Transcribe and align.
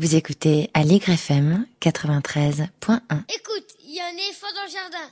Vous 0.00 0.16
écoutez 0.16 0.70
Allegre 0.72 1.10
FM 1.10 1.66
93.1. 1.82 2.64
Écoute, 3.28 3.76
il 3.84 3.94
y 3.94 4.00
a 4.00 4.06
un 4.06 4.16
éléphant 4.16 4.46
dans 4.54 4.64
le 4.64 4.70
jardin. 4.70 5.06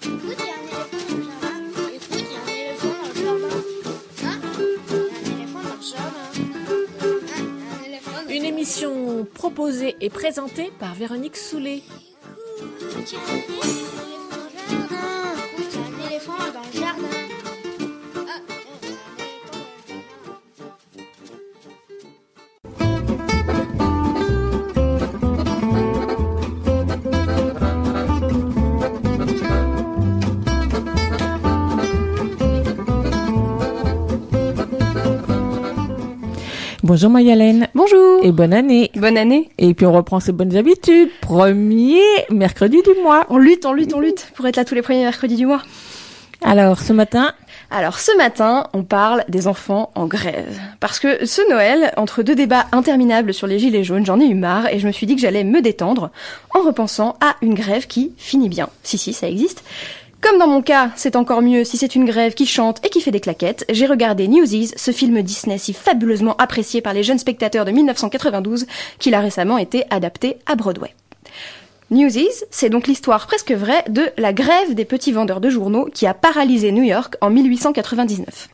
Écoute, 0.00 0.38
il 0.40 0.46
y 0.46 0.48
a 0.48 0.54
un 0.56 0.64
éléphant 0.64 1.04
dans 1.10 1.18
le 1.18 1.24
jardin. 1.28 1.60
Écoute, 1.94 2.16
il 2.16 2.32
y 2.32 2.34
a 2.34 2.40
un 2.40 2.48
éléphant 2.48 2.94
dans 2.96 3.08
le 3.10 3.14
jardin. 3.20 3.60
Hein? 4.24 4.40
Un 4.88 5.28
éléphant 5.36 5.60
dans 5.60 5.76
le 5.76 5.82
jardin. 5.82 6.28
Hein 7.36 7.44
un 7.78 7.84
éléphant 7.84 8.12
dans 8.12 8.22
le 8.26 8.34
Une 8.34 8.46
émission 8.46 9.26
proposée 9.34 9.96
et 10.00 10.08
présentée 10.08 10.72
par 10.80 10.94
Véronique 10.94 11.36
Soulet. 11.36 11.82
Écoute, 13.02 14.03
Bonjour 36.84 37.08
Mayalène 37.08 37.68
Bonjour 37.74 38.22
et 38.22 38.30
bonne 38.30 38.52
année. 38.52 38.90
Bonne 38.94 39.16
année 39.16 39.48
Et 39.56 39.72
puis 39.72 39.86
on 39.86 39.92
reprend 39.94 40.20
ses 40.20 40.32
bonnes 40.32 40.54
habitudes. 40.54 41.08
Premier 41.22 42.02
mercredi 42.28 42.82
du 42.82 43.00
mois. 43.02 43.24
On 43.30 43.38
lutte, 43.38 43.64
on 43.64 43.72
lutte, 43.72 43.94
on 43.94 44.00
lutte 44.00 44.30
pour 44.34 44.46
être 44.46 44.56
là 44.56 44.66
tous 44.66 44.74
les 44.74 44.82
premiers 44.82 45.02
mercredis 45.02 45.36
du 45.36 45.46
mois. 45.46 45.62
Alors 46.42 46.80
ce 46.80 46.92
matin, 46.92 47.32
Alors 47.70 47.98
ce 47.98 48.14
matin, 48.18 48.66
on 48.74 48.82
parle 48.82 49.24
des 49.30 49.48
enfants 49.48 49.92
en 49.94 50.04
grève. 50.04 50.60
Parce 50.78 50.98
que 50.98 51.24
ce 51.24 51.40
Noël, 51.48 51.90
entre 51.96 52.22
deux 52.22 52.34
débats 52.34 52.66
interminables 52.70 53.32
sur 53.32 53.46
les 53.46 53.58
gilets 53.58 53.82
jaunes, 53.82 54.04
j'en 54.04 54.20
ai 54.20 54.26
eu 54.26 54.34
marre 54.34 54.70
et 54.70 54.78
je 54.78 54.86
me 54.86 54.92
suis 54.92 55.06
dit 55.06 55.14
que 55.14 55.22
j'allais 55.22 55.42
me 55.42 55.62
détendre 55.62 56.10
en 56.54 56.60
repensant 56.60 57.16
à 57.22 57.36
une 57.40 57.54
grève 57.54 57.86
qui 57.86 58.12
finit 58.18 58.50
bien. 58.50 58.68
Si, 58.82 58.98
si, 58.98 59.14
ça 59.14 59.26
existe. 59.26 59.64
Comme 60.24 60.38
dans 60.38 60.48
mon 60.48 60.62
cas, 60.62 60.88
c'est 60.96 61.16
encore 61.16 61.42
mieux 61.42 61.64
si 61.64 61.76
c'est 61.76 61.94
une 61.94 62.06
grève 62.06 62.32
qui 62.32 62.46
chante 62.46 62.80
et 62.82 62.88
qui 62.88 63.02
fait 63.02 63.10
des 63.10 63.20
claquettes, 63.20 63.66
j'ai 63.68 63.84
regardé 63.84 64.26
Newsies, 64.26 64.72
ce 64.74 64.90
film 64.90 65.20
Disney 65.20 65.58
si 65.58 65.74
fabuleusement 65.74 66.34
apprécié 66.38 66.80
par 66.80 66.94
les 66.94 67.02
jeunes 67.02 67.18
spectateurs 67.18 67.66
de 67.66 67.72
1992, 67.72 68.64
qu'il 68.98 69.12
a 69.12 69.20
récemment 69.20 69.58
été 69.58 69.84
adapté 69.90 70.38
à 70.46 70.54
Broadway. 70.54 70.94
Newsies, 71.90 72.44
c'est 72.50 72.70
donc 72.70 72.86
l'histoire 72.86 73.26
presque 73.26 73.52
vraie 73.52 73.84
de 73.90 74.04
la 74.16 74.32
grève 74.32 74.72
des 74.72 74.86
petits 74.86 75.12
vendeurs 75.12 75.42
de 75.42 75.50
journaux 75.50 75.90
qui 75.92 76.06
a 76.06 76.14
paralysé 76.14 76.72
New 76.72 76.84
York 76.84 77.16
en 77.20 77.28
1899. 77.28 78.48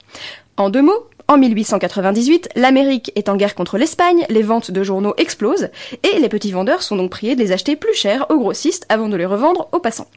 En 0.57 0.71
deux 0.71 0.83
mots, 0.83 1.07
en 1.29 1.39
1898, 1.39 2.49
l'Amérique 2.57 3.13
est 3.15 3.29
en 3.29 3.37
guerre 3.37 3.55
contre 3.55 3.79
l'Espagne, 3.79 4.27
les 4.29 4.43
ventes 4.43 4.73
de 4.73 4.83
journaux 4.83 5.15
explosent, 5.19 5.69
et 6.03 6.19
les 6.19 6.29
petits 6.29 6.51
vendeurs 6.51 6.83
sont 6.83 6.97
donc 6.97 7.13
priés 7.13 7.37
de 7.37 7.41
les 7.41 7.53
acheter 7.53 7.77
plus 7.77 7.95
cher 7.95 8.27
aux 8.29 8.41
grossistes 8.41 8.87
avant 8.89 9.09
de 9.09 9.17
les 9.17 9.25
revendre 9.25 9.69
aux 9.71 9.79
passants. 9.79 10.09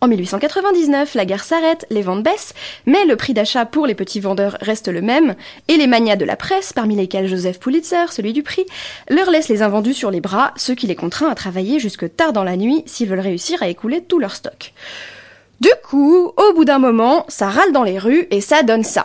En 0.00 0.08
1899, 0.08 1.14
la 1.14 1.24
guerre 1.24 1.44
s'arrête, 1.44 1.86
les 1.90 2.02
ventes 2.02 2.22
baissent, 2.22 2.54
mais 2.86 3.04
le 3.04 3.16
prix 3.16 3.34
d'achat 3.34 3.66
pour 3.66 3.86
les 3.86 3.94
petits 3.94 4.20
vendeurs 4.20 4.56
reste 4.60 4.88
le 4.88 5.02
même, 5.02 5.34
et 5.68 5.76
les 5.76 5.86
magnats 5.86 6.16
de 6.16 6.24
la 6.24 6.36
presse, 6.36 6.72
parmi 6.72 6.96
lesquels 6.96 7.28
Joseph 7.28 7.60
Pulitzer, 7.60 8.10
celui 8.10 8.32
du 8.32 8.42
prix, 8.42 8.66
leur 9.08 9.30
laissent 9.30 9.48
les 9.48 9.62
invendus 9.62 9.94
sur 9.94 10.10
les 10.10 10.20
bras, 10.20 10.52
ce 10.56 10.72
qui 10.72 10.86
les 10.86 10.96
contraint 10.96 11.28
à 11.28 11.34
travailler 11.34 11.78
jusque 11.78 12.14
tard 12.16 12.32
dans 12.32 12.44
la 12.44 12.56
nuit 12.56 12.82
s'ils 12.86 13.08
veulent 13.08 13.20
réussir 13.20 13.62
à 13.62 13.68
écouler 13.68 14.02
tout 14.02 14.18
leur 14.18 14.34
stock. 14.34 14.72
Du 15.60 15.70
coup, 15.88 16.32
au 16.36 16.54
bout 16.54 16.64
d'un 16.64 16.80
moment, 16.80 17.24
ça 17.28 17.48
râle 17.48 17.72
dans 17.72 17.84
les 17.84 17.98
rues 17.98 18.26
et 18.30 18.40
ça 18.40 18.62
donne 18.64 18.82
ça. 18.82 19.04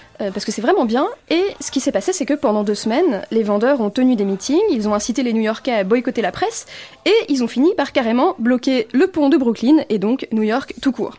euh, 0.21 0.31
Parce 0.31 0.45
que 0.45 0.51
c'est 0.51 0.61
vraiment 0.61 0.85
bien. 0.85 1.07
Et 1.29 1.43
ce 1.59 1.71
qui 1.71 1.79
s'est 1.79 1.91
passé, 1.91 2.13
c'est 2.13 2.25
que 2.25 2.33
pendant 2.33 2.63
deux 2.63 2.75
semaines, 2.75 3.23
les 3.31 3.43
vendeurs 3.43 3.81
ont 3.81 3.89
tenu 3.89 4.15
des 4.15 4.25
meetings, 4.25 4.61
ils 4.69 4.87
ont 4.87 4.93
incité 4.93 5.23
les 5.23 5.33
New-Yorkais 5.33 5.73
à 5.73 5.83
boycotter 5.83 6.21
la 6.21 6.31
presse, 6.31 6.65
et 7.05 7.13
ils 7.29 7.43
ont 7.43 7.47
fini 7.47 7.73
par 7.75 7.91
carrément 7.91 8.35
bloquer 8.39 8.87
le 8.93 9.07
pont 9.07 9.29
de 9.29 9.37
Brooklyn, 9.37 9.83
et 9.89 9.99
donc 9.99 10.27
New 10.31 10.43
York 10.43 10.75
tout 10.81 10.91
court. 10.91 11.17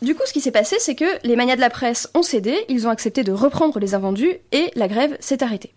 Du 0.00 0.14
coup, 0.14 0.22
ce 0.26 0.32
qui 0.32 0.40
s'est 0.40 0.52
passé, 0.52 0.76
c'est 0.78 0.94
que 0.94 1.26
les 1.26 1.34
magnats 1.34 1.56
de 1.56 1.60
la 1.60 1.70
presse 1.70 2.08
ont 2.14 2.22
cédé, 2.22 2.56
ils 2.68 2.86
ont 2.86 2.90
accepté 2.90 3.24
de 3.24 3.32
reprendre 3.32 3.80
les 3.80 3.94
invendus, 3.94 4.36
et 4.52 4.70
la 4.76 4.86
grève 4.86 5.16
s'est 5.18 5.42
arrêtée. 5.42 5.72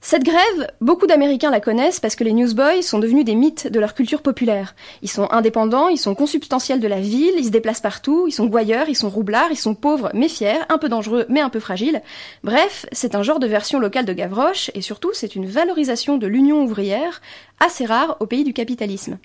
Cette 0.00 0.22
grève, 0.22 0.70
beaucoup 0.80 1.08
d'Américains 1.08 1.50
la 1.50 1.60
connaissent 1.60 1.98
parce 1.98 2.14
que 2.14 2.22
les 2.22 2.32
newsboys 2.32 2.82
sont 2.82 3.00
devenus 3.00 3.24
des 3.24 3.34
mythes 3.34 3.66
de 3.66 3.80
leur 3.80 3.94
culture 3.94 4.22
populaire. 4.22 4.76
Ils 5.02 5.10
sont 5.10 5.28
indépendants, 5.32 5.88
ils 5.88 5.98
sont 5.98 6.14
consubstantiels 6.14 6.78
de 6.78 6.86
la 6.86 7.00
ville, 7.00 7.34
ils 7.36 7.46
se 7.46 7.50
déplacent 7.50 7.80
partout, 7.80 8.26
ils 8.28 8.32
sont 8.32 8.46
gouailleurs, 8.46 8.88
ils 8.88 8.94
sont 8.94 9.10
roublards, 9.10 9.50
ils 9.50 9.56
sont 9.56 9.74
pauvres 9.74 10.10
mais 10.14 10.28
fiers, 10.28 10.60
un 10.68 10.78
peu 10.78 10.88
dangereux 10.88 11.26
mais 11.28 11.40
un 11.40 11.50
peu 11.50 11.60
fragiles. 11.60 12.00
Bref, 12.44 12.86
c'est 12.92 13.16
un 13.16 13.24
genre 13.24 13.40
de 13.40 13.48
version 13.48 13.80
locale 13.80 14.04
de 14.04 14.12
Gavroche 14.12 14.70
et 14.74 14.82
surtout 14.82 15.10
c'est 15.12 15.34
une 15.34 15.46
valorisation 15.46 16.16
de 16.16 16.28
l'union 16.28 16.62
ouvrière 16.62 17.20
assez 17.58 17.84
rare 17.84 18.16
au 18.20 18.26
pays 18.26 18.44
du 18.44 18.52
capitalisme. 18.52 19.18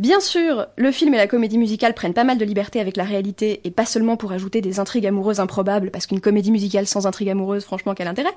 Bien 0.00 0.18
sûr, 0.18 0.66
le 0.76 0.92
film 0.92 1.12
et 1.12 1.18
la 1.18 1.26
comédie 1.26 1.58
musicale 1.58 1.92
prennent 1.92 2.14
pas 2.14 2.24
mal 2.24 2.38
de 2.38 2.44
liberté 2.46 2.80
avec 2.80 2.96
la 2.96 3.04
réalité 3.04 3.60
et 3.64 3.70
pas 3.70 3.84
seulement 3.84 4.16
pour 4.16 4.32
ajouter 4.32 4.62
des 4.62 4.80
intrigues 4.80 5.06
amoureuses 5.06 5.40
improbables 5.40 5.90
parce 5.90 6.06
qu'une 6.06 6.22
comédie 6.22 6.50
musicale 6.50 6.86
sans 6.86 7.06
intrigue 7.06 7.28
amoureuse, 7.28 7.64
franchement, 7.64 7.92
quel 7.94 8.08
intérêt? 8.08 8.32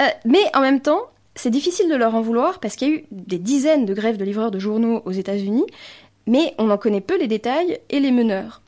Euh, 0.00 0.06
mais 0.24 0.40
en 0.54 0.62
même 0.62 0.80
temps, 0.80 1.02
c'est 1.34 1.50
difficile 1.50 1.90
de 1.90 1.96
leur 1.96 2.14
en 2.14 2.22
vouloir 2.22 2.60
parce 2.60 2.76
qu'il 2.76 2.88
y 2.88 2.90
a 2.92 2.94
eu 2.94 3.04
des 3.10 3.36
dizaines 3.36 3.84
de 3.84 3.92
grèves 3.92 4.16
de 4.16 4.24
livreurs 4.24 4.50
de 4.50 4.58
journaux 4.58 5.02
aux 5.04 5.12
États-Unis, 5.12 5.66
mais 6.26 6.54
on 6.56 6.70
en 6.70 6.78
connaît 6.78 7.02
peu 7.02 7.18
les 7.18 7.28
détails 7.28 7.78
et 7.90 8.00
les 8.00 8.10
meneurs. 8.10 8.62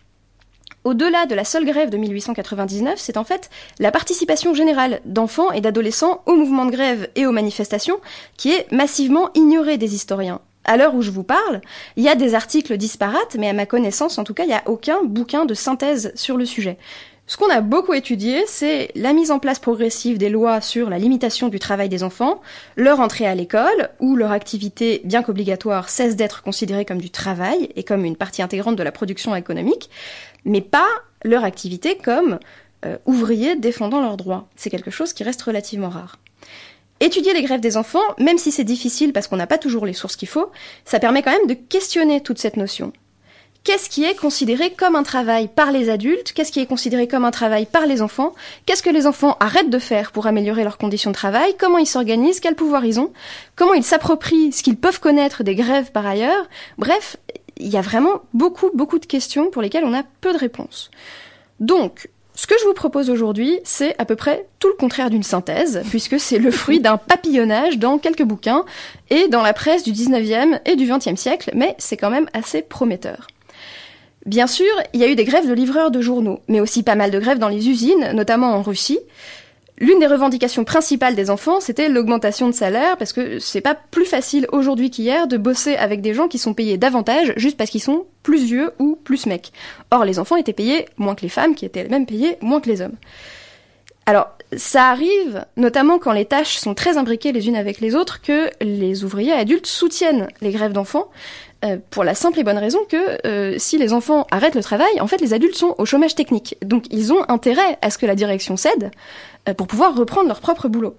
Au-delà 0.85 1.25
de 1.25 1.35
la 1.35 1.45
seule 1.45 1.65
grève 1.65 1.89
de 1.89 1.97
1899, 1.97 2.99
c'est 2.99 3.17
en 3.17 3.25
fait 3.25 3.49
la 3.79 3.91
participation 3.91 4.53
générale 4.53 5.01
d'enfants 5.07 5.51
et 5.51 5.63
d'adolescents 5.63 6.21
au 6.27 6.35
mouvement 6.35 6.67
de 6.67 6.73
grève 6.73 7.09
et 7.17 7.25
aux 7.25 7.33
manifestations 7.33 8.01
qui 8.37 8.53
est 8.53 8.71
massivement 8.71 9.31
ignorée 9.35 9.79
des 9.79 9.95
historiens. 9.95 10.43
À 10.69 10.77
l'heure 10.77 10.95
où 10.95 11.01
je 11.01 11.11
vous 11.11 11.23
parle, 11.23 11.63
il 11.97 12.05
y 12.05 12.11
a 12.11 12.15
des 12.15 12.35
articles 12.35 12.77
disparates, 12.77 13.37
mais 13.39 13.49
à 13.49 13.55
ma 13.55 13.65
connaissance, 13.65 14.19
en 14.19 14.25
tout 14.25 14.35
cas, 14.35 14.45
il 14.45 14.49
n'y 14.49 14.53
a 14.53 14.63
aucun 14.67 15.03
bouquin 15.03 15.47
de 15.47 15.55
synthèse 15.55 16.13
sur 16.15 16.37
le 16.37 16.45
sujet. 16.45 16.77
Ce 17.27 17.39
qu'on 17.39 17.49
a 17.49 17.63
beaucoup 17.63 17.95
étudié, 17.95 18.45
c'est 18.47 18.91
la 18.95 19.15
mise 19.15 19.31
en 19.31 19.39
place 19.39 19.61
progressive 19.61 20.19
des 20.19 20.29
lois 20.29 20.61
sur 20.61 20.91
la 20.91 20.99
limitation 20.99 21.49
du 21.49 21.59
travail 21.59 21.89
des 21.89 22.03
enfants, 22.03 22.43
leur 22.77 23.01
entrée 23.01 23.27
à 23.27 23.35
l'école, 23.35 23.89
où 23.99 24.15
leur 24.15 24.31
activité, 24.31 25.01
bien 25.05 25.23
qu'obligatoire, 25.23 25.89
cesse 25.89 26.17
d'être 26.17 26.43
considérée 26.43 26.85
comme 26.85 27.01
du 27.01 27.09
travail 27.09 27.71
et 27.75 27.83
comme 27.83 28.05
une 28.05 28.17
partie 28.17 28.43
intégrante 28.43 28.77
de 28.77 28.83
la 28.83 28.93
production 28.93 29.35
économique, 29.35 29.89
mais 30.45 30.61
pas 30.61 30.89
leur 31.25 31.45
activité 31.45 31.97
comme 31.97 32.39
euh, 32.85 32.99
ouvriers 33.07 33.57
défendant 33.57 34.03
leurs 34.03 34.19
droits. 34.19 34.49
C'est 34.55 34.69
quelque 34.69 34.91
chose 34.91 35.15
qui 35.15 35.25
reste 35.25 35.41
relativement 35.41 35.89
rare. 35.89 36.19
Étudier 37.01 37.33
les 37.33 37.43
grèves 37.43 37.61
des 37.61 37.77
enfants, 37.77 38.01
même 38.19 38.39
si 38.39 38.51
c'est 38.51 38.65
difficile 38.65 39.13
parce 39.13 39.29
qu'on 39.29 39.37
n'a 39.37 39.47
pas 39.47 39.59
toujours 39.59 39.87
les 39.87 39.93
sources 39.93 40.17
qu'il 40.17 40.29
faut, 40.29 40.51
ça 40.85 40.99
permet 40.99 41.23
quand 41.23 41.33
même 41.33 41.47
de 41.47 41.55
questionner 41.55 42.21
toute 42.21 42.39
cette 42.39 42.57
notion. 42.57 42.93
Qu'est-ce 43.65 43.91
qui 43.91 44.05
est 44.05 44.15
considéré 44.15 44.73
comme 44.73 44.97
un 44.97 45.03
travail 45.03 45.49
par 45.49 45.73
les 45.73 45.91
adultes? 45.91 46.33
Qu'est-ce 46.33 46.53
qui 46.53 46.61
est 46.61 46.67
considéré 46.67 47.07
comme 47.07 47.25
un 47.25 47.31
travail 47.31 47.67
par 47.67 47.87
les 47.87 48.01
enfants? 48.03 48.35
Qu'est-ce 48.65 48.83
que 48.83 48.91
les 48.91 49.07
enfants 49.07 49.37
arrêtent 49.41 49.71
de 49.71 49.79
faire 49.79 50.11
pour 50.11 50.27
améliorer 50.27 50.65
leurs 50.65 50.79
conditions 50.79 51.11
de 51.11 51.17
travail? 51.17 51.55
Comment 51.59 51.79
ils 51.79 51.87
s'organisent? 51.87 52.41
Quel 52.41 52.55
pouvoir 52.55 52.85
ils 52.85 52.99
ont? 52.99 53.13
Comment 53.57 53.75
ils 53.75 53.85
s'approprient 53.85 54.53
ce 54.53 54.63
qu'ils 54.63 54.79
peuvent 54.79 55.01
connaître 55.01 55.43
des 55.43 55.55
grèves 55.55 55.93
par 55.93 56.07
ailleurs? 56.07 56.49
Bref, 56.79 57.19
il 57.59 57.69
y 57.69 57.77
a 57.77 57.83
vraiment 57.83 58.23
beaucoup, 58.33 58.71
beaucoup 58.73 58.99
de 58.99 59.07
questions 59.07 59.51
pour 59.51 59.61
lesquelles 59.61 59.85
on 59.85 59.95
a 59.95 60.03
peu 60.21 60.33
de 60.33 60.39
réponses. 60.39 60.91
Donc, 61.61 62.09
ce 62.39 62.47
que 62.47 62.55
je 62.61 62.67
vous 62.67 62.73
propose 62.73 63.11
aujourd'hui, 63.11 63.59
c'est 63.65 63.97
à 63.99 64.05
peu 64.05 64.15
près 64.15 64.47
tout 64.61 64.69
le 64.69 64.75
contraire 64.75 65.11
d'une 65.11 65.25
synthèse, 65.25 65.83
puisque 65.91 66.21
c'est 66.21 66.39
le 66.39 66.53
fruit 66.53 66.79
d'un 66.79 66.97
papillonnage 66.97 67.79
dans 67.79 67.99
quelques 67.99 68.23
bouquins 68.23 68.65
et 69.11 69.27
dans 69.27 69.43
la 69.43 69.53
presse 69.53 69.83
du 69.83 69.91
19e 69.91 70.61
et 70.65 70.77
du 70.77 70.87
20e 70.87 71.17
siècle, 71.17 71.51
mais 71.57 71.75
c'est 71.79 71.97
quand 71.97 72.11
même 72.11 72.29
assez 72.35 72.63
prometteur. 72.63 73.27
Bien 74.25 74.47
sûr, 74.47 74.71
il 74.93 75.01
y 75.01 75.05
a 75.05 75.09
eu 75.09 75.17
des 75.17 75.25
grèves 75.25 75.49
de 75.49 75.53
livreurs 75.53 75.91
de 75.91 76.01
journaux, 76.01 76.39
mais 76.47 76.61
aussi 76.61 76.85
pas 76.85 76.95
mal 76.95 77.11
de 77.11 77.19
grèves 77.19 77.41
dans 77.41 77.49
les 77.49 77.69
usines, 77.69 78.13
notamment 78.13 78.53
en 78.53 78.63
Russie. 78.63 79.01
L'une 79.81 80.01
des 80.01 80.07
revendications 80.07 80.65
principales 80.65 81.15
des 81.15 81.31
enfants, 81.31 81.61
c'était 81.61 81.89
l'augmentation 81.89 82.49
de 82.49 82.53
salaire, 82.53 82.97
parce 82.97 83.13
que 83.13 83.39
c'est 83.39 83.61
pas 83.61 83.77
plus 83.77 84.05
facile 84.05 84.49
aujourd'hui 84.51 84.91
qu'hier 84.91 85.29
de 85.29 85.37
bosser 85.37 85.77
avec 85.77 86.01
des 86.01 86.15
gens 86.15 86.27
qui 86.27 86.39
sont 86.39 86.53
payés 86.53 86.79
davantage 86.79 87.33
juste 87.37 87.57
parce 87.57 87.71
qu'ils 87.71 87.83
sont 87.83 88.07
plus 88.25 88.45
vieux 88.45 88.73
ou 88.81 88.97
plus 88.97 89.27
mecs. 89.27 89.53
Or, 89.93 90.05
les 90.05 90.19
enfants 90.19 90.37
étaient 90.37 90.53
payés 90.53 90.87
moins 90.97 91.15
que 91.15 91.23
les 91.23 91.29
femmes, 91.29 91.55
qui 91.55 91.65
étaient 91.65 91.81
elles-mêmes 91.81 92.07
payées 92.07 92.39
moins 92.41 92.61
que 92.61 92.69
les 92.69 92.81
hommes. 92.81 92.97
Alors, 94.05 94.29
ça 94.57 94.89
arrive, 94.89 95.45
notamment 95.57 95.99
quand 95.99 96.13
les 96.13 96.25
tâches 96.25 96.57
sont 96.57 96.75
très 96.75 96.97
imbriquées 96.97 97.33
les 97.33 97.47
unes 97.47 97.57
avec 97.57 97.81
les 97.81 97.95
autres, 97.95 98.21
que 98.21 98.51
les 98.61 99.05
ouvriers 99.05 99.33
adultes 99.33 99.67
soutiennent 99.67 100.29
les 100.41 100.51
grèves 100.51 100.73
d'enfants, 100.73 101.09
euh, 101.65 101.79
pour 101.91 102.05
la 102.05 102.15
simple 102.15 102.39
et 102.39 102.45
bonne 102.45 102.59
raison 102.59 102.79
que 102.89 103.27
euh, 103.27 103.57
si 103.59 103.79
les 103.79 103.93
enfants 103.93 104.27
arrêtent 104.31 104.55
le 104.55 104.63
travail, 104.63 105.01
en 105.01 105.09
fait, 105.09 105.21
les 105.21 105.35
adultes 105.35 105.57
sont 105.57 105.75
au 105.79 105.85
chômage 105.85 106.15
technique. 106.15 106.57
Donc, 106.65 106.85
ils 106.91 107.13
ont 107.13 107.29
intérêt 107.29 107.79
à 107.83 107.91
ce 107.91 107.99
que 107.99 108.07
la 108.07 108.15
direction 108.15 108.57
cède 108.57 108.93
euh, 109.49 109.55
pour 109.55 109.67
pouvoir 109.67 109.97
reprendre 109.97 110.29
leur 110.29 110.41
propre 110.41 110.69
boulot. 110.69 110.97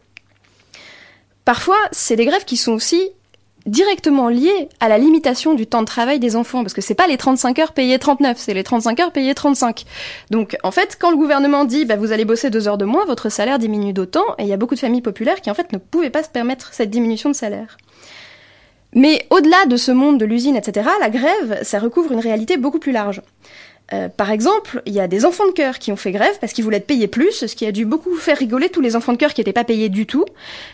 Parfois, 1.45 1.77
c'est 1.93 2.17
des 2.17 2.25
grèves 2.25 2.43
qui 2.43 2.57
sont 2.57 2.73
aussi 2.73 3.09
directement 3.65 4.27
liées 4.27 4.67
à 4.81 4.89
la 4.89 4.97
limitation 4.97 5.53
du 5.53 5.65
temps 5.65 5.81
de 5.81 5.85
travail 5.85 6.19
des 6.19 6.35
enfants, 6.35 6.61
parce 6.61 6.73
que 6.73 6.81
c'est 6.81 6.93
pas 6.93 7.07
les 7.07 7.17
35 7.17 7.57
heures 7.59 7.71
payées 7.71 7.97
39, 7.97 8.37
c'est 8.37 8.53
les 8.53 8.63
35 8.63 8.99
heures 8.99 9.11
payées 9.11 9.33
35. 9.33 9.85
Donc 10.29 10.57
en 10.63 10.71
fait, 10.71 10.97
quand 10.99 11.11
le 11.11 11.17
gouvernement 11.17 11.63
dit 11.63 11.85
bah, 11.85 11.95
vous 11.95 12.11
allez 12.11 12.25
bosser 12.25 12.49
deux 12.49 12.67
heures 12.67 12.77
de 12.77 12.85
moins, 12.85 13.05
votre 13.05 13.29
salaire 13.29 13.59
diminue 13.59 13.93
d'autant, 13.93 14.25
et 14.37 14.43
il 14.43 14.47
y 14.47 14.53
a 14.53 14.57
beaucoup 14.57 14.75
de 14.75 14.79
familles 14.79 15.01
populaires 15.01 15.41
qui 15.41 15.49
en 15.49 15.53
fait 15.53 15.71
ne 15.71 15.77
pouvaient 15.77 16.09
pas 16.09 16.23
se 16.23 16.29
permettre 16.29 16.73
cette 16.73 16.89
diminution 16.89 17.29
de 17.29 17.35
salaire. 17.35 17.77
Mais 18.93 19.25
au-delà 19.29 19.65
de 19.67 19.77
ce 19.77 19.91
monde 19.91 20.19
de 20.19 20.25
l'usine, 20.25 20.55
etc., 20.55 20.89
la 20.99 21.09
grève, 21.09 21.59
ça 21.63 21.79
recouvre 21.79 22.11
une 22.11 22.19
réalité 22.19 22.57
beaucoup 22.57 22.79
plus 22.79 22.91
large. 22.91 23.21
Euh, 23.93 24.07
par 24.09 24.31
exemple, 24.31 24.81
il 24.85 24.93
y 24.93 24.99
a 24.99 25.07
des 25.07 25.25
enfants 25.25 25.47
de 25.47 25.51
cœur 25.51 25.79
qui 25.79 25.91
ont 25.91 25.95
fait 25.95 26.11
grève 26.11 26.37
parce 26.39 26.53
qu'ils 26.53 26.63
voulaient 26.63 26.77
être 26.77 26.87
payés 26.87 27.07
plus, 27.07 27.45
ce 27.45 27.55
qui 27.55 27.65
a 27.65 27.71
dû 27.71 27.85
beaucoup 27.85 28.15
faire 28.15 28.37
rigoler 28.37 28.69
tous 28.69 28.81
les 28.81 28.95
enfants 28.95 29.13
de 29.13 29.17
cœur 29.17 29.33
qui 29.33 29.41
n'étaient 29.41 29.53
pas 29.53 29.63
payés 29.63 29.89
du 29.89 30.05
tout. 30.05 30.25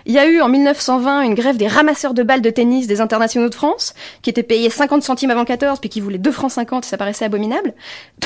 Il 0.06 0.14
y 0.14 0.20
a 0.20 0.28
eu 0.28 0.42
en 0.42 0.50
1920 0.50 1.22
une 1.22 1.34
grève 1.34 1.58
des 1.58 1.68
ramasseurs 1.68 2.14
de 2.14 2.24
balles 2.24 2.42
de 2.42 2.50
tennis 2.50 2.88
des 2.88 3.02
internationaux 3.02 3.50
de 3.50 3.56
France, 3.56 3.94
qui 4.22 4.30
étaient 4.30 4.44
payés 4.44 4.70
50 4.70 5.04
centimes 5.04 5.32
avant 5.32 5.46
14, 5.46 5.80
puis 5.80 5.90
qui 5.90 6.02
voulaient 6.02 6.18
2 6.18 6.32
francs 6.32 6.52
50, 6.52 6.86
ça 6.86 6.98
paraissait 6.98 7.26
abominable. 7.26 7.74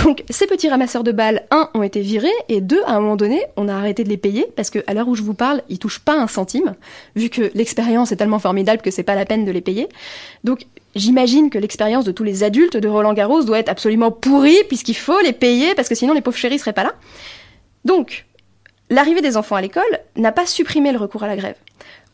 Donc 0.03 0.23
ces 0.29 0.47
petits 0.47 0.69
ramasseurs 0.69 1.03
de 1.03 1.11
balles, 1.11 1.43
un, 1.51 1.69
ont 1.73 1.83
été 1.83 2.01
virés, 2.01 2.27
et 2.47 2.61
deux, 2.61 2.81
à 2.85 2.93
un 2.93 2.99
moment 2.99 3.15
donné, 3.15 3.43
on 3.57 3.67
a 3.67 3.75
arrêté 3.75 4.03
de 4.03 4.09
les 4.09 4.17
payer, 4.17 4.47
parce 4.55 4.69
que 4.69 4.79
à 4.87 4.93
l'heure 4.93 5.07
où 5.07 5.15
je 5.15 5.23
vous 5.23 5.33
parle, 5.33 5.61
ils 5.69 5.79
touchent 5.79 5.99
pas 5.99 6.15
un 6.15 6.27
centime, 6.27 6.75
vu 7.15 7.29
que 7.29 7.51
l'expérience 7.53 8.11
est 8.11 8.15
tellement 8.15 8.39
formidable 8.39 8.81
que 8.81 8.91
c'est 8.91 9.03
pas 9.03 9.15
la 9.15 9.25
peine 9.25 9.45
de 9.45 9.51
les 9.51 9.61
payer. 9.61 9.87
Donc 10.43 10.65
J'imagine 10.95 11.49
que 11.49 11.57
l'expérience 11.57 12.05
de 12.05 12.11
tous 12.11 12.23
les 12.23 12.43
adultes 12.43 12.77
de 12.77 12.87
Roland 12.87 13.13
Garros 13.13 13.43
doit 13.43 13.59
être 13.59 13.69
absolument 13.69 14.11
pourrie, 14.11 14.63
puisqu'il 14.67 14.95
faut 14.95 15.19
les 15.21 15.33
payer, 15.33 15.75
parce 15.75 15.87
que 15.87 15.95
sinon 15.95 16.13
les 16.13 16.21
pauvres 16.21 16.37
chéris 16.37 16.59
seraient 16.59 16.73
pas 16.73 16.83
là. 16.83 16.93
Donc, 17.85 18.25
l'arrivée 18.89 19.21
des 19.21 19.37
enfants 19.37 19.55
à 19.55 19.61
l'école 19.61 19.83
n'a 20.15 20.31
pas 20.31 20.45
supprimé 20.45 20.91
le 20.91 20.97
recours 20.97 21.23
à 21.23 21.27
la 21.27 21.35
grève. 21.35 21.55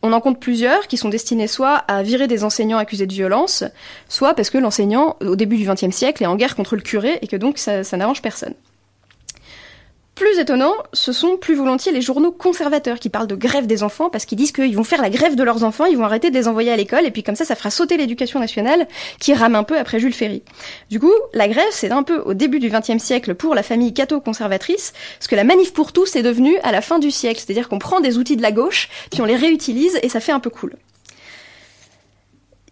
On 0.01 0.13
en 0.13 0.21
compte 0.21 0.39
plusieurs 0.39 0.87
qui 0.87 0.97
sont 0.97 1.09
destinés 1.09 1.47
soit 1.47 1.75
à 1.75 2.03
virer 2.03 2.27
des 2.27 2.43
enseignants 2.43 2.77
accusés 2.77 3.07
de 3.07 3.13
violence, 3.13 3.63
soit 4.07 4.35
parce 4.35 4.49
que 4.49 4.57
l'enseignant, 4.57 5.15
au 5.21 5.35
début 5.35 5.57
du 5.57 5.65
XXe 5.65 5.95
siècle, 5.95 6.21
est 6.21 6.27
en 6.27 6.35
guerre 6.35 6.55
contre 6.55 6.75
le 6.75 6.81
curé 6.81 7.17
et 7.21 7.27
que 7.27 7.35
donc 7.35 7.57
ça, 7.57 7.83
ça 7.83 7.97
n'arrange 7.97 8.21
personne. 8.21 8.53
Plus 10.15 10.39
étonnant, 10.39 10.75
ce 10.93 11.11
sont 11.11 11.35
plus 11.35 11.55
volontiers 11.55 11.91
les 11.91 12.01
journaux 12.01 12.31
conservateurs 12.31 12.99
qui 12.99 13.09
parlent 13.09 13.27
de 13.27 13.35
grève 13.35 13.67
des 13.67 13.83
enfants 13.83 14.09
parce 14.09 14.23
qu'ils 14.23 14.37
disent 14.37 14.53
qu'ils 14.53 14.75
vont 14.77 14.85
faire 14.85 15.01
la 15.01 15.09
grève 15.09 15.35
de 15.35 15.43
leurs 15.43 15.65
enfants, 15.65 15.83
ils 15.83 15.97
vont 15.97 16.05
arrêter 16.05 16.29
de 16.29 16.35
les 16.35 16.47
envoyer 16.47 16.71
à 16.71 16.77
l'école 16.77 17.05
et 17.05 17.11
puis 17.11 17.21
comme 17.21 17.35
ça, 17.35 17.43
ça 17.43 17.53
fera 17.53 17.69
sauter 17.69 17.97
l'éducation 17.97 18.39
nationale 18.39 18.87
qui 19.19 19.33
rame 19.33 19.55
un 19.55 19.63
peu 19.63 19.77
après 19.77 19.99
Jules 19.99 20.13
Ferry. 20.13 20.41
Du 20.89 21.01
coup, 21.01 21.11
la 21.33 21.49
grève, 21.49 21.67
c'est 21.71 21.91
un 21.91 22.03
peu 22.03 22.19
au 22.19 22.33
début 22.33 22.59
du 22.59 22.69
XXe 22.69 23.03
siècle 23.03 23.35
pour 23.35 23.55
la 23.55 23.63
famille 23.63 23.93
catho-conservatrice 23.93 24.93
ce 25.19 25.27
que 25.27 25.35
la 25.35 25.43
manif 25.43 25.73
pour 25.73 25.91
tous 25.91 26.15
est 26.15 26.23
devenue 26.23 26.57
à 26.63 26.71
la 26.71 26.79
fin 26.79 26.97
du 26.97 27.11
siècle, 27.11 27.43
c'est-à-dire 27.45 27.67
qu'on 27.67 27.79
prend 27.79 27.99
des 27.99 28.17
outils 28.17 28.37
de 28.37 28.41
la 28.41 28.53
gauche 28.53 28.87
puis 29.11 29.21
on 29.21 29.25
les 29.25 29.35
réutilise 29.35 29.99
et 30.01 30.07
ça 30.07 30.21
fait 30.21 30.31
un 30.31 30.39
peu 30.39 30.49
cool. 30.49 30.77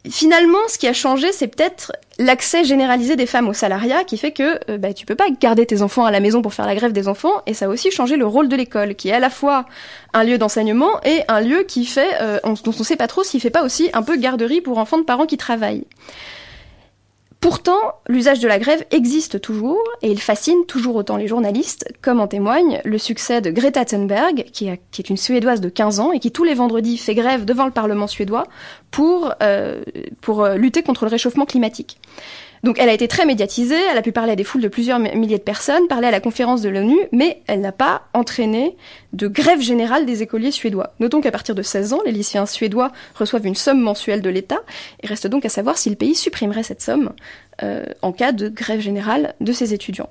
Finalement, 0.09 0.59
ce 0.67 0.77
qui 0.77 0.87
a 0.87 0.93
changé, 0.93 1.31
c'est 1.31 1.47
peut-être 1.47 1.93
l'accès 2.19 2.65
généralisé 2.65 3.15
des 3.15 3.25
femmes 3.25 3.47
au 3.47 3.53
salariat 3.53 4.03
qui 4.03 4.17
fait 4.17 4.31
que 4.31 4.59
euh, 4.69 4.77
bah, 4.77 4.93
tu 4.93 5.05
peux 5.05 5.15
pas 5.15 5.29
garder 5.39 5.65
tes 5.65 5.81
enfants 5.81 6.03
à 6.03 6.11
la 6.11 6.19
maison 6.19 6.41
pour 6.41 6.53
faire 6.53 6.65
la 6.65 6.75
grève 6.75 6.91
des 6.91 7.07
enfants 7.07 7.41
et 7.47 7.53
ça 7.53 7.65
a 7.65 7.67
aussi 7.69 7.89
changé 7.89 8.17
le 8.17 8.25
rôle 8.25 8.49
de 8.49 8.55
l'école 8.57 8.95
qui 8.95 9.09
est 9.09 9.13
à 9.13 9.19
la 9.19 9.29
fois 9.29 9.65
un 10.13 10.25
lieu 10.25 10.37
d'enseignement 10.37 11.01
et 11.05 11.21
un 11.29 11.39
lieu 11.39 11.63
qui 11.63 11.85
fait 11.85 12.21
euh, 12.21 12.39
on, 12.43 12.53
dont 12.53 12.73
on 12.77 12.83
sait 12.83 12.97
pas 12.97 13.07
trop 13.07 13.23
s'il 13.23 13.39
fait 13.39 13.49
pas 13.49 13.63
aussi 13.63 13.89
un 13.93 14.03
peu 14.03 14.17
garderie 14.17 14.59
pour 14.59 14.77
enfants 14.77 14.97
de 14.97 15.03
parents 15.03 15.25
qui 15.25 15.37
travaillent. 15.37 15.85
Pourtant, 17.43 17.95
l'usage 18.07 18.39
de 18.39 18.47
la 18.47 18.57
grève 18.57 18.85
existe 18.91 19.41
toujours 19.41 19.83
et 20.01 20.09
il 20.09 20.21
fascine 20.21 20.65
toujours 20.65 20.95
autant 20.95 21.17
les 21.17 21.27
journalistes, 21.27 21.91
comme 22.01 22.21
en 22.21 22.27
témoigne 22.27 22.79
le 22.85 22.97
succès 22.97 23.41
de 23.41 23.51
Greta 23.51 23.83
Thunberg, 23.83 24.45
qui, 24.53 24.69
est 24.69 25.09
une 25.09 25.17
Suédoise 25.17 25.59
de 25.59 25.67
15 25.67 25.99
ans 25.99 26.13
et 26.13 26.21
qui 26.21 26.31
tous 26.31 26.45
les 26.45 26.53
vendredis 26.53 26.97
fait 26.97 27.15
grève 27.15 27.43
devant 27.43 27.65
le 27.65 27.71
Parlement 27.71 28.07
suédois 28.07 28.45
pour, 28.91 29.33
euh, 29.43 29.83
pour 30.21 30.45
euh, 30.45 30.55
lutter 30.55 30.83
contre 30.83 31.03
le 31.03 31.11
réchauffement 31.11 31.45
climatique. 31.45 31.99
Donc 32.63 32.79
elle 32.79 32.87
a 32.87 32.93
été 32.93 33.09
très 33.09 33.25
médiatisée, 33.25 33.77
elle 33.91 33.97
a 33.97 34.01
pu 34.01 34.13
parler 34.13 34.31
à 34.31 34.35
des 34.37 34.45
foules 34.45 34.61
de 34.61 34.69
plusieurs 34.69 34.97
mi- 34.97 35.13
milliers 35.15 35.37
de 35.37 35.43
personnes, 35.43 35.85
parler 35.89 36.07
à 36.07 36.11
la 36.11 36.21
conférence 36.21 36.61
de 36.61 36.69
l'ONU, 36.69 36.97
mais 37.11 37.41
elle 37.47 37.59
n'a 37.59 37.73
pas 37.73 38.03
entraîné 38.13 38.77
de 39.11 39.27
grève 39.27 39.59
générale 39.59 40.05
des 40.05 40.23
écoliers 40.23 40.51
suédois. 40.51 40.93
Notons 41.01 41.19
qu'à 41.19 41.31
partir 41.31 41.55
de 41.55 41.61
16 41.61 41.91
ans, 41.91 41.99
les 42.05 42.13
lycéens 42.13 42.45
suédois 42.45 42.91
reçoivent 43.15 43.45
une 43.45 43.55
somme 43.55 43.81
mensuelle 43.81 44.21
de 44.21 44.29
l'État, 44.29 44.61
et 45.01 45.07
reste 45.07 45.27
donc 45.27 45.43
à 45.45 45.49
savoir 45.49 45.77
si 45.77 45.89
le 45.89 45.97
pays 45.97 46.15
supprimerait 46.15 46.63
cette 46.63 46.81
somme 46.81 47.11
euh, 47.63 47.83
en 48.01 48.13
cas 48.13 48.31
de 48.31 48.47
grève 48.47 48.79
générale 48.79 49.35
de 49.41 49.51
ses 49.51 49.73
étudiants. 49.73 50.09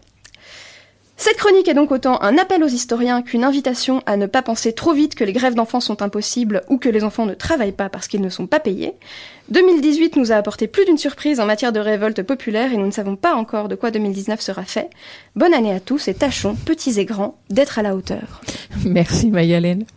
Cette 1.24 1.36
chronique 1.36 1.68
est 1.68 1.74
donc 1.74 1.92
autant 1.92 2.20
un 2.20 2.36
appel 2.36 2.64
aux 2.64 2.68
historiens 2.68 3.22
qu'une 3.22 3.44
invitation 3.44 4.02
à 4.06 4.16
ne 4.16 4.26
pas 4.26 4.42
penser 4.42 4.72
trop 4.72 4.92
vite 4.92 5.14
que 5.14 5.22
les 5.22 5.32
grèves 5.32 5.54
d'enfants 5.54 5.78
sont 5.78 6.02
impossibles 6.02 6.62
ou 6.68 6.78
que 6.78 6.88
les 6.88 7.04
enfants 7.04 7.26
ne 7.26 7.34
travaillent 7.34 7.70
pas 7.70 7.88
parce 7.88 8.08
qu'ils 8.08 8.22
ne 8.22 8.28
sont 8.28 8.48
pas 8.48 8.58
payés. 8.58 8.94
2018 9.50 10.16
nous 10.16 10.32
a 10.32 10.34
apporté 10.34 10.66
plus 10.66 10.84
d'une 10.84 10.98
surprise 10.98 11.38
en 11.38 11.46
matière 11.46 11.70
de 11.70 11.78
révolte 11.78 12.24
populaire 12.24 12.72
et 12.72 12.76
nous 12.76 12.86
ne 12.86 12.90
savons 12.90 13.14
pas 13.14 13.36
encore 13.36 13.68
de 13.68 13.76
quoi 13.76 13.92
2019 13.92 14.40
sera 14.40 14.64
fait. 14.64 14.90
Bonne 15.36 15.54
année 15.54 15.72
à 15.72 15.78
tous 15.78 16.08
et 16.08 16.14
tâchons, 16.14 16.56
petits 16.56 16.98
et 16.98 17.04
grands, 17.04 17.38
d'être 17.50 17.78
à 17.78 17.82
la 17.82 17.94
hauteur. 17.94 18.40
Merci 18.84 19.30
Mayalène. 19.30 19.84